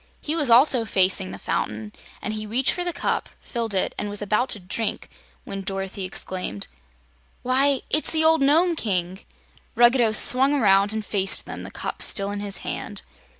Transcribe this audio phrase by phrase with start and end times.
[0.19, 1.93] He also was facing the fountain,
[2.23, 5.09] and he reached for the cup, filled it, and was about to drink
[5.43, 6.67] when Dorothy exclaimed:
[7.43, 9.19] "Why, it's the old Nome King!"
[9.75, 13.03] Ruggedo swung around and faced them, the cup still in his hand.